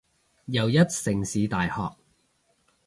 [0.45, 1.95] 又一城市大學